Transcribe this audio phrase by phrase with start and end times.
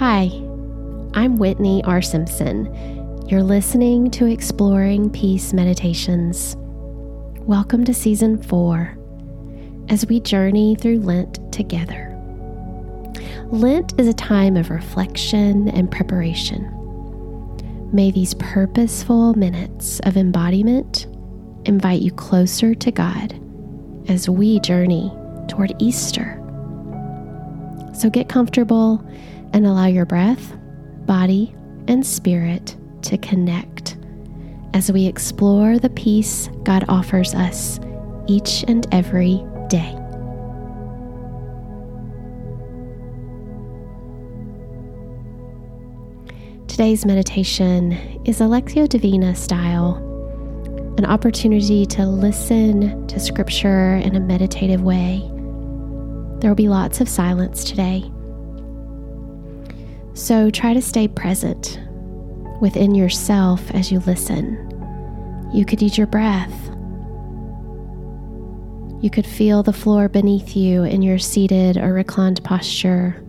[0.00, 0.30] Hi,
[1.12, 2.00] I'm Whitney R.
[2.00, 2.74] Simpson.
[3.28, 6.56] You're listening to Exploring Peace Meditations.
[7.40, 8.96] Welcome to Season 4
[9.90, 12.18] as we journey through Lent together.
[13.50, 16.64] Lent is a time of reflection and preparation.
[17.92, 21.08] May these purposeful minutes of embodiment
[21.66, 23.38] invite you closer to God
[24.08, 25.12] as we journey
[25.46, 26.38] toward Easter.
[27.92, 29.06] So get comfortable
[29.52, 30.56] and allow your breath,
[31.06, 31.54] body,
[31.88, 33.96] and spirit to connect
[34.74, 37.80] as we explore the peace God offers us
[38.26, 39.96] each and every day.
[46.68, 47.92] Today's meditation
[48.24, 49.96] is a Lectio Divina style,
[50.96, 55.18] an opportunity to listen to Scripture in a meditative way.
[56.38, 58.10] There will be lots of silence today
[60.20, 61.80] so try to stay present
[62.60, 64.66] within yourself as you listen.
[65.52, 66.52] You could eat your breath.
[69.02, 73.24] You could feel the floor beneath you in your seated or reclined posture.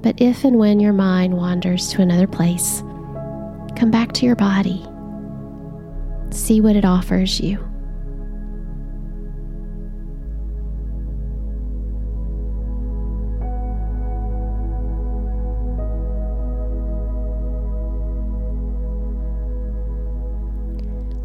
[0.00, 2.82] But if and when your mind wanders to another place,
[3.74, 4.86] come back to your body.
[6.30, 7.69] See what it offers you.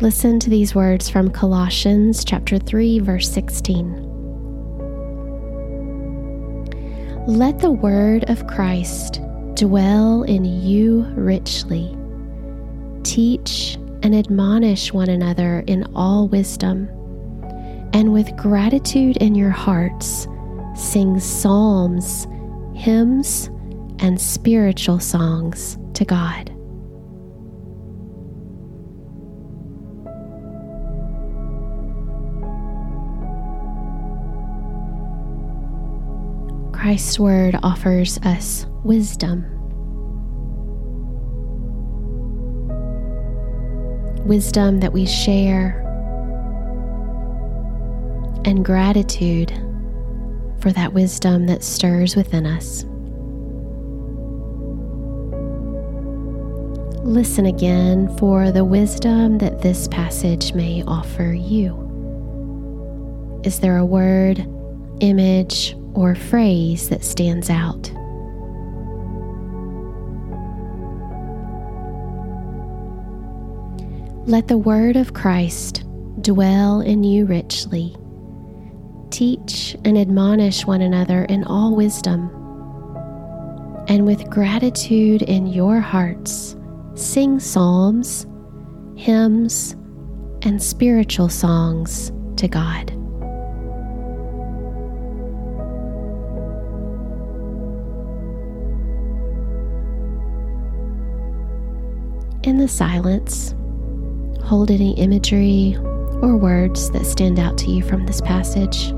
[0.05, 3.95] Listen to these words from Colossians chapter 3 verse 16.
[7.25, 9.19] Let the word of Christ
[9.55, 11.97] dwell in you richly.
[13.01, 16.87] Teach and admonish one another in all wisdom,
[17.91, 20.27] and with gratitude in your hearts,
[20.75, 22.27] sing psalms,
[22.75, 23.47] hymns,
[23.97, 26.54] and spiritual songs to God.
[36.75, 39.43] Christ's Word offers us wisdom.
[44.25, 45.81] Wisdom that we share,
[48.43, 49.51] and gratitude
[50.59, 52.83] for that wisdom that stirs within us.
[57.03, 61.81] Listen again for the wisdom that this passage may offer you.
[63.43, 64.45] Is there a word,
[64.99, 67.91] image, or phrase that stands out.
[74.27, 75.83] Let the word of Christ
[76.21, 77.95] dwell in you richly.
[79.11, 82.31] Teach and admonish one another in all wisdom.
[83.87, 86.55] And with gratitude in your hearts,
[86.95, 88.25] sing psalms,
[88.97, 89.73] hymns,
[90.41, 92.94] and spiritual songs to God.
[102.45, 103.55] In the silence,
[104.43, 105.75] hold any imagery
[106.21, 108.93] or words that stand out to you from this passage.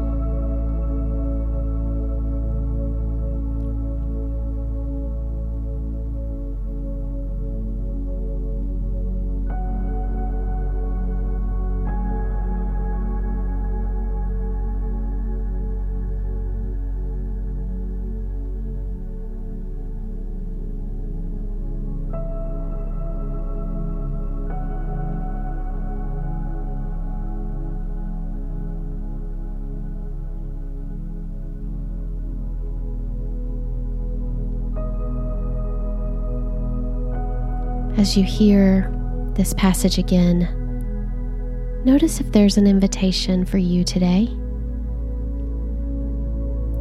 [37.97, 38.93] As you hear
[39.33, 40.47] this passage again,
[41.83, 44.25] notice if there's an invitation for you today.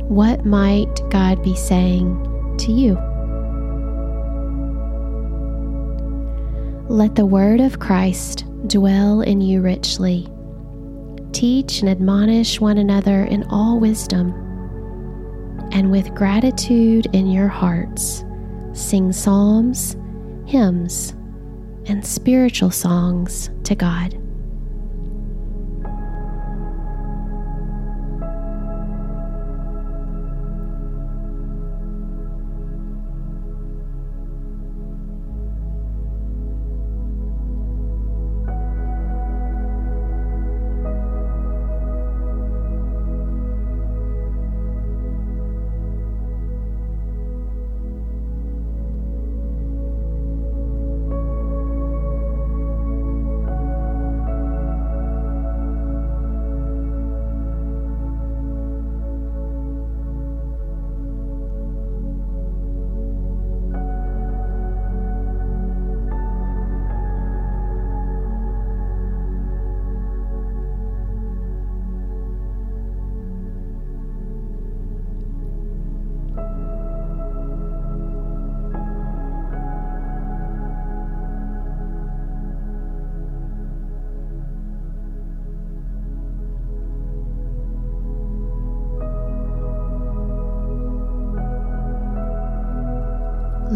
[0.08, 2.96] What might God be saying to you?
[6.94, 10.28] Let the word of Christ dwell in you richly.
[11.32, 14.34] Teach and admonish one another in all wisdom,
[15.72, 18.22] and with gratitude in your hearts,
[18.74, 19.96] sing psalms
[20.46, 21.10] hymns,
[21.86, 24.18] and spiritual songs to God.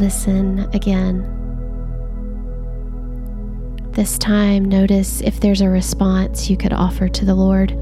[0.01, 1.23] Listen again.
[3.93, 7.73] This time, notice if there's a response you could offer to the Lord.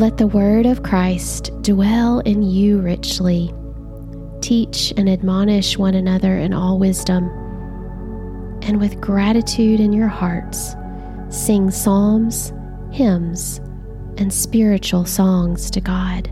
[0.00, 3.52] Let the word of Christ dwell in you richly.
[4.40, 7.28] Teach and admonish one another in all wisdom.
[8.62, 10.74] And with gratitude in your hearts,
[11.28, 12.54] sing psalms,
[12.90, 13.58] hymns,
[14.16, 16.30] and spiritual songs to God.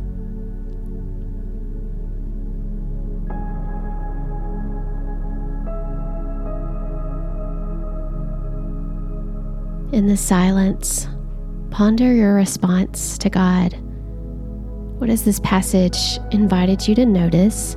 [9.92, 11.06] In the silence,
[11.70, 13.72] ponder your response to God.
[14.98, 17.76] What has this passage invited you to notice,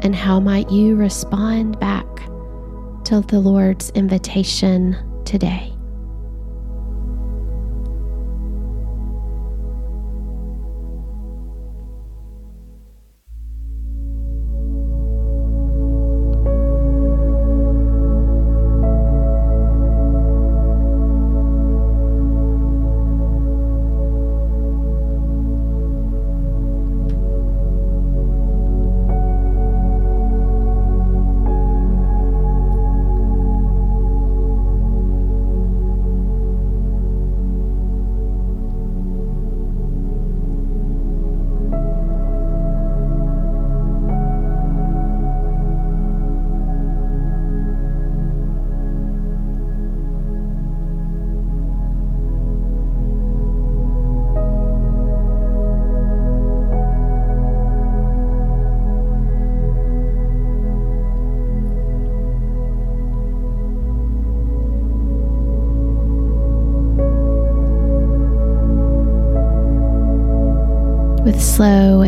[0.00, 2.06] and how might you respond back
[3.04, 4.96] to the Lord's invitation
[5.26, 5.73] today?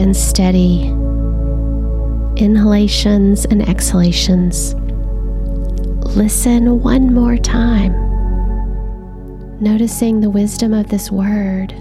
[0.06, 0.84] And steady
[2.40, 4.74] inhalations and exhalations.
[6.14, 7.92] Listen one more time,
[9.60, 11.72] noticing the wisdom of this word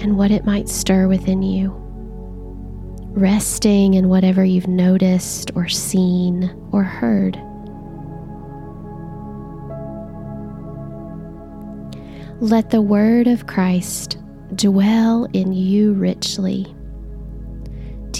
[0.00, 1.72] and what it might stir within you,
[3.10, 7.36] resting in whatever you've noticed or seen or heard.
[12.40, 14.18] Let the word of Christ
[14.56, 16.74] dwell in you richly.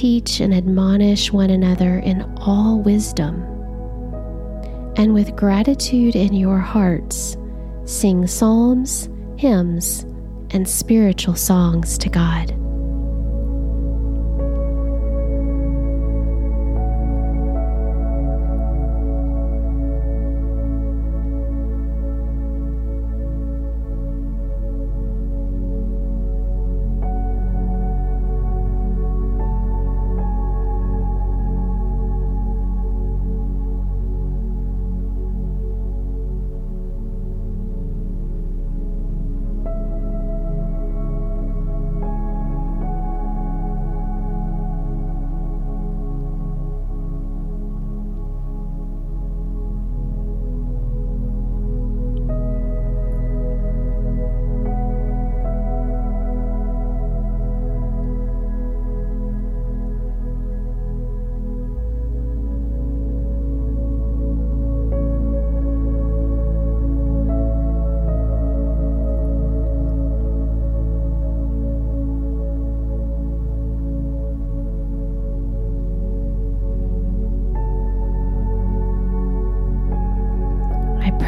[0.03, 3.41] Teach and admonish one another in all wisdom.
[4.97, 7.37] And with gratitude in your hearts,
[7.85, 10.03] sing psalms, hymns,
[10.51, 12.53] and spiritual songs to God.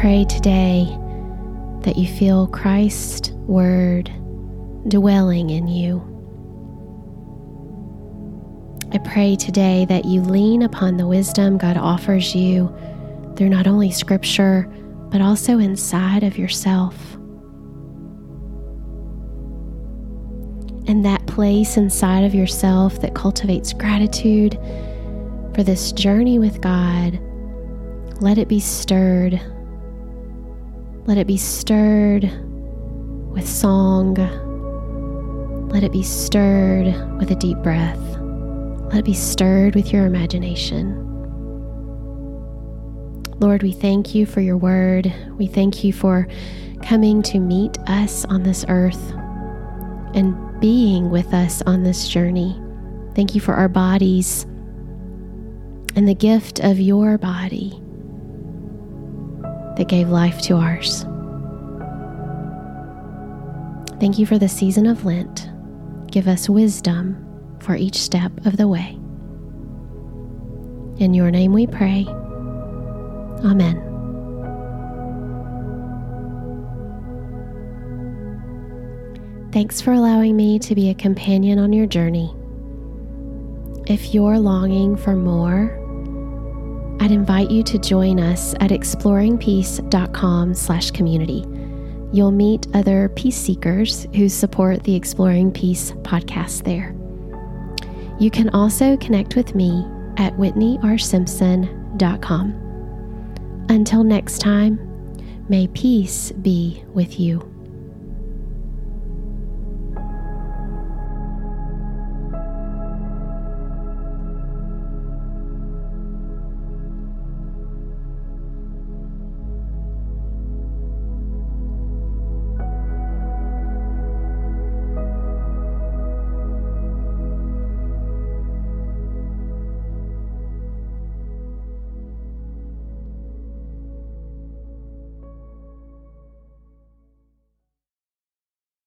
[0.05, 0.85] Pray today
[1.81, 4.05] that you feel Christ's word
[4.87, 5.99] dwelling in you.
[8.93, 12.67] I pray today that you lean upon the wisdom God offers you
[13.35, 14.71] through not only scripture,
[15.09, 17.15] but also inside of yourself.
[20.87, 24.53] And that place inside of yourself that cultivates gratitude
[25.55, 27.19] for this journey with God,
[28.21, 29.41] let it be stirred
[31.05, 32.23] let it be stirred
[33.31, 34.15] with song.
[35.69, 37.99] Let it be stirred with a deep breath.
[38.89, 41.01] Let it be stirred with your imagination.
[43.39, 45.13] Lord, we thank you for your word.
[45.37, 46.27] We thank you for
[46.81, 49.11] coming to meet us on this earth
[50.15, 52.59] and being with us on this journey.
[53.13, 54.43] Thank you for our bodies
[55.95, 57.79] and the gift of your body
[59.77, 61.05] that gave life to ours.
[63.99, 65.49] Thank you for the season of Lent.
[66.11, 67.21] Give us wisdom
[67.59, 68.97] for each step of the way.
[70.97, 72.05] In your name we pray.
[73.43, 73.81] Amen.
[79.51, 82.33] Thanks for allowing me to be a companion on your journey.
[83.87, 85.84] If you're longing for more,
[86.99, 91.45] I'd invite you to join us at exploringpeace.com/community.
[92.11, 96.95] You'll meet other peace seekers who support the Exploring Peace podcast there.
[98.19, 99.85] You can also connect with me
[100.17, 102.53] at whitneyrsimpson.com.
[103.67, 104.79] Until next time,
[105.49, 107.54] may peace be with you.